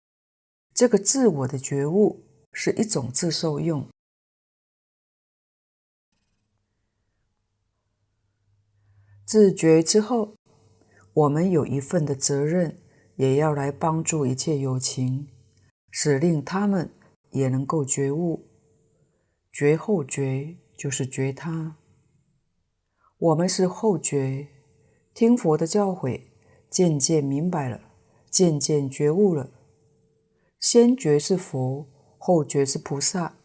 [0.74, 2.24] 这个自我的觉悟
[2.58, 3.86] 是一种自受用，
[9.26, 10.34] 自觉之后。
[11.14, 12.78] 我们有一份的责任，
[13.16, 15.30] 也要来帮助一切有情，
[15.90, 16.92] 使令他们
[17.32, 18.46] 也能够觉悟。
[19.50, 21.78] 觉后觉就是觉他，
[23.18, 24.50] 我们是后觉，
[25.14, 26.22] 听佛的教诲，
[26.70, 27.80] 渐渐明白了，
[28.30, 29.50] 渐渐觉悟了。
[30.60, 31.88] 先觉是佛，
[32.28, 33.36] 后觉是菩萨。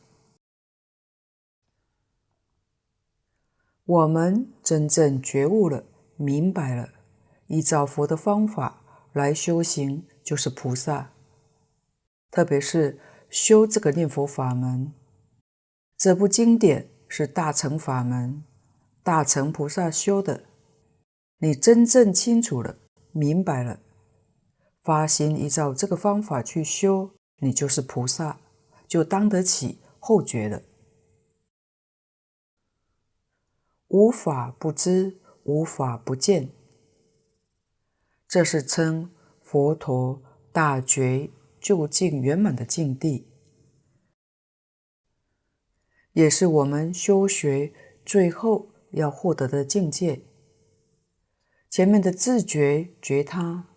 [3.85, 5.85] 我们真正觉悟了，
[6.17, 6.89] 明白了，
[7.49, 11.13] 依照佛的方法来修行，就是菩萨。
[12.31, 14.95] 特别是修这个念佛法门，
[15.99, 18.43] 这部经典是大乘法门，
[19.03, 20.45] 大乘菩萨修的。
[21.41, 22.79] 你真正清楚了，
[23.13, 23.81] 明白了。
[24.83, 27.11] 发心依照这个方法去修，
[27.41, 28.41] 你就是菩萨，
[28.91, 30.63] 就当得起后觉了。
[33.87, 36.51] 无法不知，无法不见，
[38.27, 40.21] 这是称佛陀
[40.51, 41.31] 大觉
[41.61, 43.29] 究竟圆满的境地，
[46.15, 47.73] 也是我们修学
[48.05, 50.23] 最后要获得的境界。
[51.69, 53.69] 前面的自觉觉他。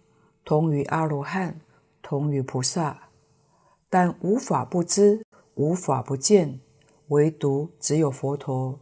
[0.45, 1.61] 同于阿罗汉，
[2.01, 3.02] 同于菩萨，
[3.93, 5.23] 但无法不知，
[5.53, 6.59] 无法不见，
[7.09, 8.79] 唯独只有佛陀。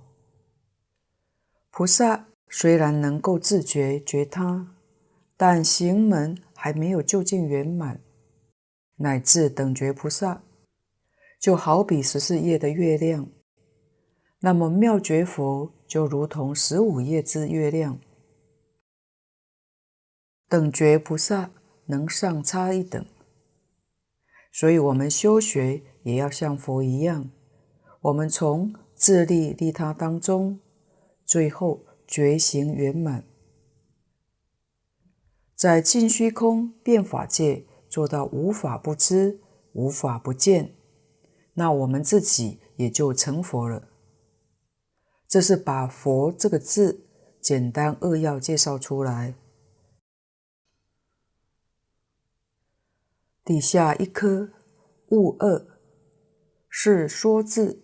[1.70, 4.74] 菩萨虽然能够自觉觉他，
[5.36, 8.00] 但行门还没有究竟圆满，
[8.96, 10.44] 乃至等觉菩萨，
[11.42, 13.28] 就好比十四夜的月亮，
[14.40, 18.00] 那么妙觉佛就如同十五夜之月亮。
[20.48, 21.52] 等觉菩萨
[21.88, 23.06] 能上差一等，
[24.52, 27.32] 所以我们修学也要像佛一样，
[28.02, 30.60] 我们从自利利他当中，
[31.26, 33.24] 最后觉行圆满，
[35.56, 39.40] 在尽虚空变法界做到无法不知、
[39.72, 40.76] 无法不见，
[41.54, 43.88] 那我们自己也就成佛了。
[45.28, 47.06] 这是把“佛”这个字
[47.40, 49.34] 简单扼要介绍出来。
[53.44, 54.52] 底下一颗
[55.10, 55.66] 物二
[56.70, 57.82] 是说字，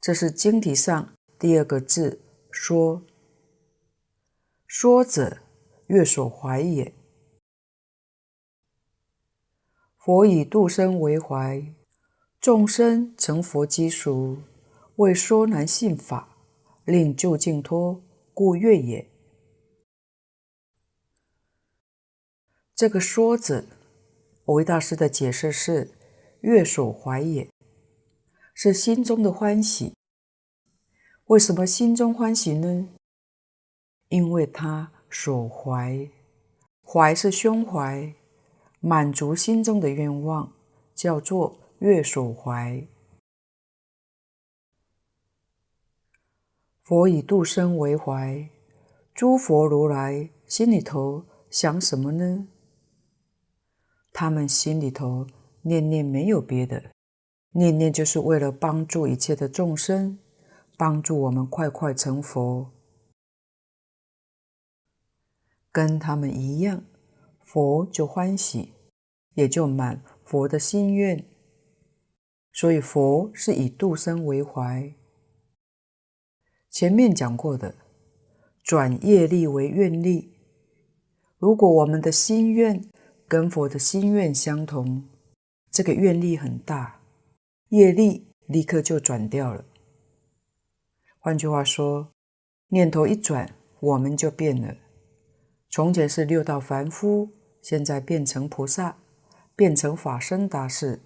[0.00, 3.02] 这是经题上第二个字说。
[4.68, 5.38] 说者，
[5.88, 6.94] 乐所怀也。
[9.98, 11.74] 佛以度生为怀，
[12.40, 14.38] 众生成佛积俗，
[14.96, 16.36] 为说难信法，
[16.84, 18.00] 令究竟脱，
[18.32, 19.10] 故乐也。
[22.76, 23.64] 这个说者。
[24.46, 25.90] 维大师的解释是
[26.42, 27.48] ：“乐所怀也，
[28.52, 29.94] 是心中的欢喜。
[31.26, 32.90] 为什么心中欢喜呢？
[34.08, 36.10] 因为他所怀，
[36.82, 38.14] 怀是胸怀，
[38.80, 40.52] 满足心中的愿望，
[40.94, 42.86] 叫做乐所怀。
[46.82, 48.46] 佛以度生为怀，
[49.14, 52.46] 诸佛如来心里头想什么呢？”
[54.14, 55.26] 他们心里头
[55.62, 56.92] 念念没有别的，
[57.50, 60.20] 念念就是为了帮助一切的众生，
[60.76, 62.70] 帮助我们快快成佛，
[65.72, 66.84] 跟他们一样，
[67.42, 68.74] 佛就欢喜，
[69.34, 71.26] 也就满佛的心愿。
[72.52, 74.94] 所以佛是以度生为怀。
[76.70, 77.74] 前面讲过的，
[78.62, 80.38] 转业力为愿力，
[81.36, 82.88] 如果我们的心愿，
[83.26, 85.04] 跟佛的心愿相同，
[85.70, 87.00] 这个愿力很大，
[87.68, 89.64] 业力立刻就转掉了。
[91.18, 92.12] 换句话说，
[92.68, 94.76] 念头一转，我们就变了。
[95.70, 97.30] 从前是六道凡夫，
[97.62, 98.98] 现在变成菩萨，
[99.56, 101.00] 变成法身大士。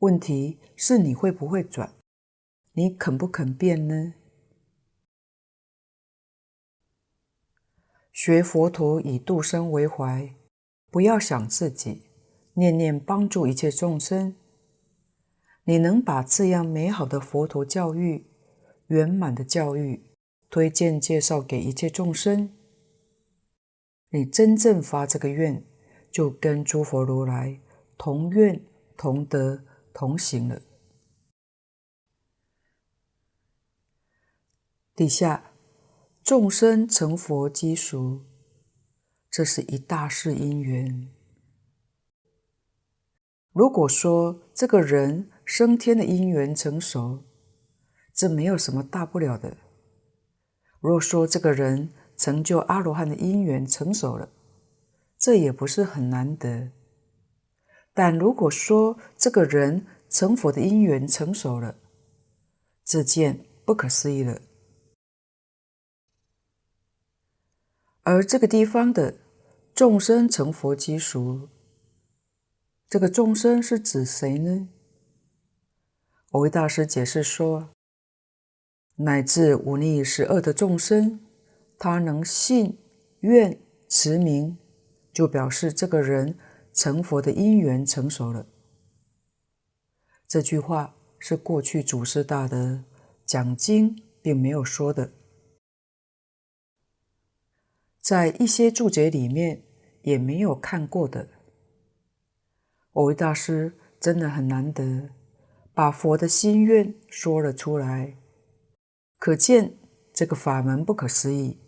[0.00, 1.94] 问题是你会不会转？
[2.72, 4.14] 你肯不肯变呢？
[8.12, 10.34] 学佛陀以度生为怀。
[10.90, 12.02] 不要想自己，
[12.54, 14.34] 念念帮助一切众生。
[15.64, 18.26] 你能把这样美好的佛陀教育、
[18.88, 20.02] 圆满的教育
[20.48, 22.50] 推荐介绍给一切众生，
[24.08, 25.64] 你真正发这个愿，
[26.10, 27.60] 就跟诸佛如来
[27.96, 28.60] 同愿、
[28.96, 29.62] 同德、
[29.92, 30.60] 同行了。
[34.96, 35.52] 底下
[36.24, 38.22] 众生成佛机熟。
[39.30, 41.08] 这是一大事因缘。
[43.52, 47.24] 如果说这个人升天的因缘成熟，
[48.12, 49.56] 这没有什么大不了的。
[50.80, 54.28] 若说这个人成就阿罗汉的因缘成熟了，
[55.16, 56.70] 这也不是很难得。
[57.94, 61.76] 但如果说这个人成佛的因缘成熟了，
[62.84, 64.40] 这件不可思议了。
[68.12, 69.14] 而这个地方的
[69.72, 71.48] 众生成佛基础，
[72.88, 74.68] 这个众生是指谁呢？
[76.32, 77.70] 蕅益大师解释说，
[78.96, 81.20] 乃至五逆十恶的众生，
[81.78, 82.76] 他能信
[83.20, 83.56] 愿
[83.88, 84.58] 持名，
[85.12, 86.36] 就表示这个人
[86.72, 88.44] 成佛的因缘成熟了。
[90.26, 92.82] 这句话是过去祖师大德
[93.24, 95.12] 讲经并没有说的，
[98.00, 99.62] 在一些注解里面
[100.02, 101.28] 也没有看过的。
[102.92, 105.10] 我为大师真的很难得。
[105.72, 108.18] 把佛的心愿说了出来，
[109.18, 109.78] 可见
[110.12, 111.58] 这个法门不可思议。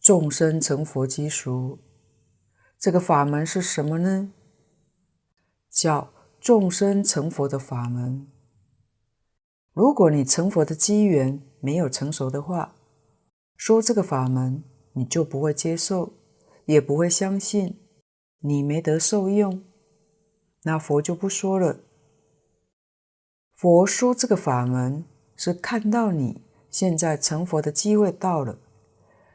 [0.00, 1.78] 众生成佛基础，
[2.78, 4.32] 这个法门是什么呢？
[5.70, 8.26] 叫众生成佛的法门。
[9.72, 12.74] 如果你成佛的机缘没有成熟的话，
[13.56, 14.62] 说这个法门
[15.00, 16.12] 你就不会接受，
[16.66, 17.80] 也不会相信，
[18.40, 19.64] 你没得受用，
[20.64, 21.80] 那佛就不说了。
[23.54, 28.58] 佛说这个法门是看到你现在成佛的机会到了，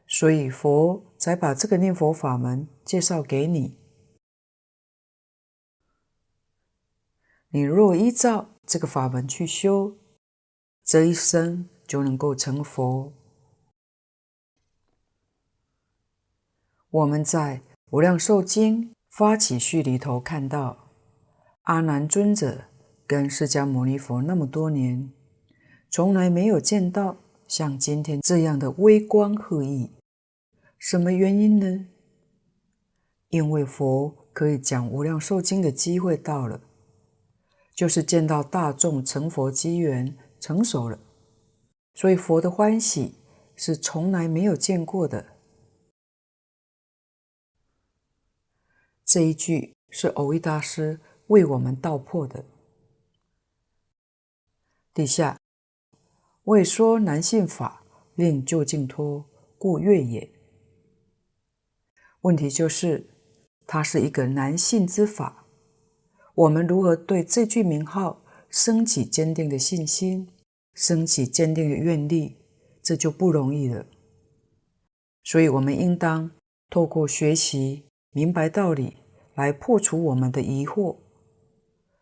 [0.05, 3.75] 所以佛才把这个念佛法门介绍给你。
[7.49, 9.97] 你若依照这个法门去修，
[10.83, 13.11] 这一生就能够成佛。
[16.95, 17.57] 我们在
[17.91, 20.91] 《无量寿经发起序》里头看到，
[21.63, 22.65] 阿难尊者。
[23.07, 25.11] 跟释迦牟尼佛那么多年，
[25.91, 27.17] 从来没有见到
[27.47, 29.91] 像今天这样的微光赫义。
[30.79, 31.85] 什么原因呢？
[33.29, 36.61] 因为佛可以讲无量寿经的机会到了，
[37.75, 40.97] 就是见到大众成佛机缘成熟了，
[41.93, 43.19] 所以佛的欢喜
[43.55, 45.34] 是从来没有见过的。
[49.15, 52.43] 这一句是偶益大师为我们道破的。
[54.93, 55.39] 底下
[56.43, 57.85] 为说难信法，
[58.15, 59.23] 令究竟脱，
[59.57, 60.29] 故越也。
[62.23, 63.07] 问题就是，
[63.65, 65.45] 它是一个难信之法。
[66.33, 70.27] 我们如何对这句名号升起坚定的信心，
[70.73, 72.35] 升起坚定的愿力，
[72.83, 73.85] 这就不容易了。
[75.23, 76.29] 所以，我们应当
[76.69, 78.97] 透过学习明白道理，
[79.35, 80.97] 来破除我们的疑惑。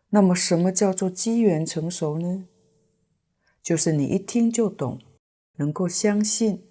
[0.08, 2.46] 那么，什么叫做机缘成熟呢？
[3.62, 5.00] 就是你一听就懂，
[5.56, 6.64] 能够相信，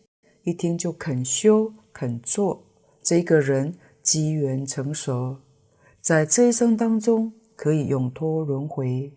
[0.43, 2.65] 一听就肯修肯做，
[3.01, 5.41] 这个人机缘成熟，
[5.99, 9.13] 在这一生当中可以永脱轮回。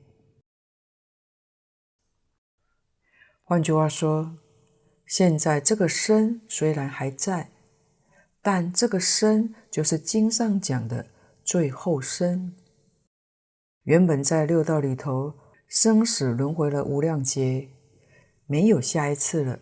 [3.44, 4.38] 换句话说，
[5.07, 7.53] 现在这个身虽然还在，
[8.42, 11.07] 但这个身就是经上讲的
[11.47, 12.55] 最后生。
[13.84, 15.32] 原本在六道里头。
[15.68, 17.68] 生死轮回了无量劫，
[18.47, 19.59] 没有下一次了，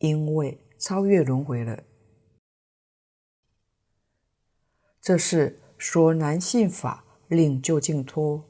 [0.00, 1.82] 因为超越轮回了。
[5.00, 8.44] 这是说难信法，令究竟脱。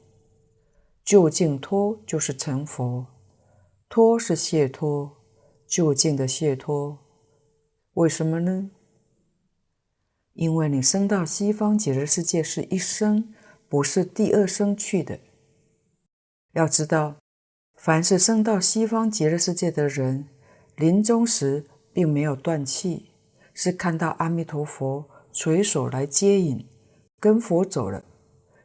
[1.05, 3.07] 究竟脱就是成佛，
[3.87, 5.15] 脱是解脱，
[5.65, 6.99] 究竟的解脱。
[7.93, 8.69] 为什么呢？
[10.35, 13.33] 因为你生到西方极乐世界是一生，
[13.69, 15.19] 不是第二生去的。
[16.51, 17.15] 要知道，
[17.75, 20.27] 凡是生到西方极乐世界的人，
[20.75, 23.11] 临终时并没有断气，
[23.53, 26.67] 是看到阿弥陀佛垂手来接引，
[27.21, 28.03] 跟佛走了，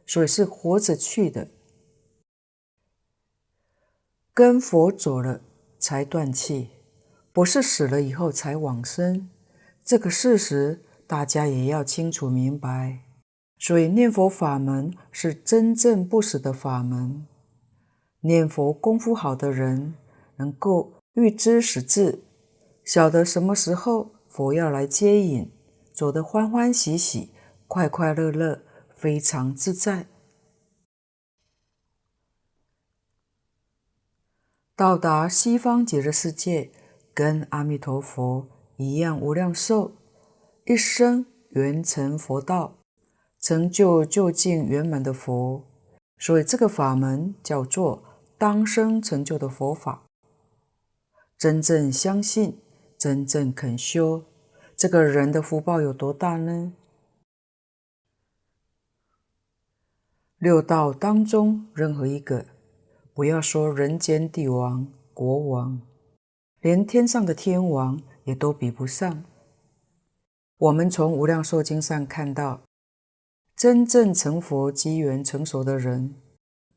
[0.05, 1.47] 所以是活着去的。
[4.33, 5.41] 跟佛走了
[5.79, 6.71] 才断气，
[7.31, 9.29] 不是死了以后才往生。
[9.83, 10.81] 这个事实
[11.11, 12.99] 大家也要清楚明白。
[13.59, 17.27] 所以念佛法门是真正不死的法门。
[18.21, 19.95] 念佛功夫好的人，
[20.37, 22.23] 能够预知时至，
[22.85, 25.51] 晓得什么时候佛要来接引，
[25.91, 27.33] 走得欢欢喜喜、
[27.67, 28.61] 快快乐乐，
[28.95, 30.07] 非常自在。
[34.77, 36.71] 到达西方极乐世界，
[37.13, 38.47] 跟阿弥陀佛
[38.77, 39.91] 一样无量寿，
[40.71, 42.77] 一生圆成佛道，
[43.41, 45.67] 成就究竟圆满的佛。
[46.17, 48.05] 所以这个法门叫做。
[48.37, 50.07] 当生成就的佛法，
[51.37, 52.59] 真正相信，
[52.97, 54.23] 真正肯修，
[54.75, 56.73] 这个人的福报有多大呢？
[60.39, 62.47] 六道当中任何一个，
[63.13, 65.79] 不要说人间帝王、国王，
[66.61, 69.23] 连天上的天王也都比不上。
[70.61, 72.61] 我们从《无量寿经》上看到，
[73.55, 76.13] 真正成佛机缘成熟的人，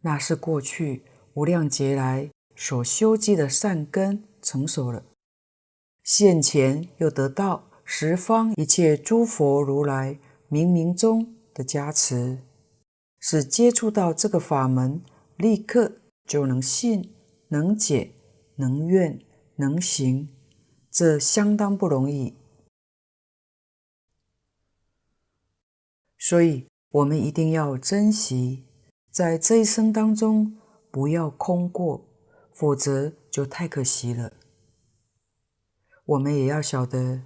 [0.01, 1.03] 那是过去
[1.35, 5.05] 无量劫来所修积的善根成熟了，
[6.03, 10.19] 现前又得到十方一切诸佛如来
[10.49, 12.39] 冥冥中的加持，
[13.21, 15.03] 使接触到这个法门，
[15.37, 15.93] 立刻
[16.27, 17.13] 就能信、
[17.49, 18.13] 能解、
[18.57, 19.21] 能愿、
[19.57, 20.31] 能行，
[20.91, 22.33] 这相当不容易。
[26.27, 28.65] 所以，我们一定要珍惜，
[29.11, 30.57] 在这一生当中
[30.91, 32.07] 不要空过，
[32.51, 34.33] 否则就太可惜了。
[36.07, 37.21] 我们也要晓得，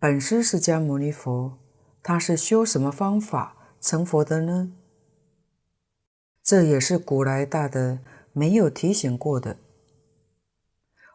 [0.00, 1.58] 本师释迦牟尼佛，
[2.02, 4.72] 他是修什么方法成佛的呢？
[6.42, 8.00] 这也是古来大德
[8.32, 9.58] 没有提醒过的。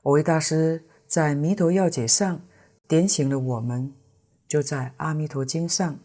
[0.03, 2.41] 蕅益大师在《弥陀要解》上
[2.87, 3.93] 点醒了我们，
[4.47, 5.99] 就在《阿弥陀经》上。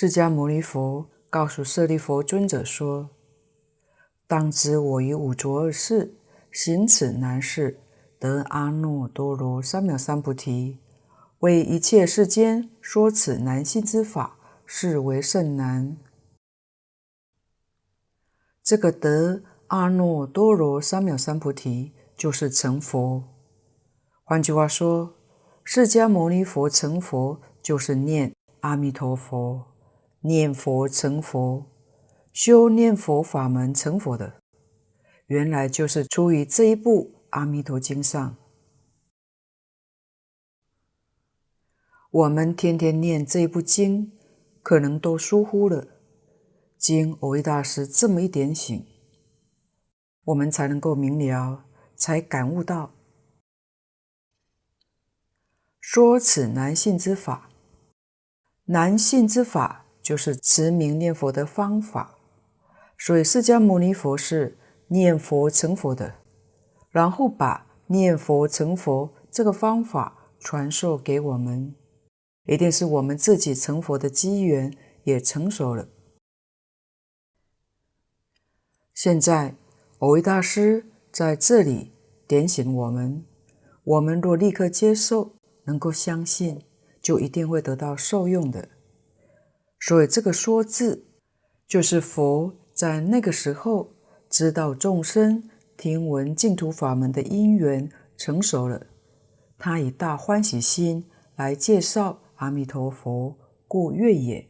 [0.00, 3.10] 释迦牟尼佛告诉舍利弗尊者说
[4.28, 6.14] ：“当知我于五浊二世
[6.52, 7.80] 行此难事，
[8.16, 10.78] 得阿耨多罗三藐三菩提，
[11.40, 15.96] 为一切世间说此难信之法，是为甚难。”
[18.62, 23.24] 这个得阿耨多罗三藐三菩提，就是成佛。
[24.22, 25.16] 换句话说，
[25.64, 29.64] 释迦牟尼佛成佛，就是念阿弥陀佛。
[30.22, 31.70] 念佛成佛，
[32.32, 34.42] 修念佛法门成佛的，
[35.26, 38.36] 原来就是出于这一部《阿弥陀经》上。
[42.10, 44.12] 我们天天念这部经，
[44.62, 45.86] 可能都疏忽了。
[46.76, 48.86] 经蕅益大师这么一点醒，
[50.24, 51.64] 我们才能够明了，
[51.94, 52.94] 才感悟到，
[55.80, 57.50] 说此难信之法，
[58.64, 59.86] 难信之法。
[60.08, 62.16] 就是持名念佛的方法，
[62.96, 64.56] 所以释迦牟尼佛是
[64.86, 66.14] 念佛成佛的，
[66.88, 71.74] 然后把念佛成佛这个方法传授给我们，
[72.46, 75.86] 一定是我们自己成佛的机缘也成熟了。
[78.94, 79.56] 现在
[79.98, 81.92] 蕅益大师在这里
[82.26, 83.26] 点醒我们，
[83.84, 85.34] 我们若立刻接受，
[85.64, 86.62] 能够相信，
[87.02, 88.70] 就一定会得到受用的。
[89.80, 91.04] 所以这个“说”字，
[91.66, 93.94] 就是佛在那个时候
[94.28, 98.86] 知道众生听闻净土法门的因缘成熟了，
[99.56, 101.06] 他以大欢喜心
[101.36, 104.48] 来介绍阿弥陀佛，故悦也。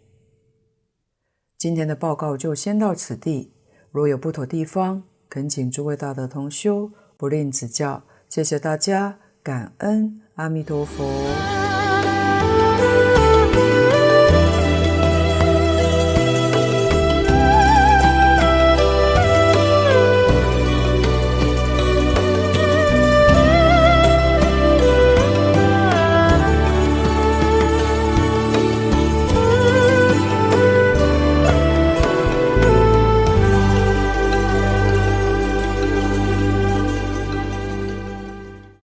[1.58, 3.52] 今天的报告就先到此地，
[3.90, 8.04] 若有不妥地方，恳请诸位大德同修不吝指教。
[8.28, 11.57] 谢谢大家，感恩阿弥陀佛。